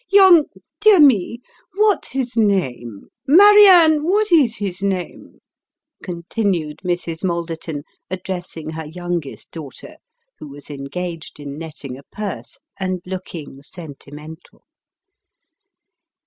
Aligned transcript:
Young 0.09 0.45
dear 0.79 0.99
me! 0.99 1.41
what's 1.75 2.13
his 2.13 2.35
name? 2.35 3.09
Marianne, 3.27 4.01
what 4.03 4.31
is 4.31 4.57
his 4.57 4.81
name?" 4.81 5.37
continued 6.03 6.79
Mrs. 6.83 7.23
Malderton, 7.23 7.83
addressing 8.09 8.71
her 8.71 8.85
youngest 8.85 9.51
daughter, 9.51 9.97
who 10.39 10.47
was 10.47 10.71
engaged 10.71 11.39
in 11.39 11.55
netting 11.55 11.99
a 11.99 12.03
purse, 12.11 12.57
and 12.79 13.01
looking 13.05 13.61
sentimental. 13.61 14.63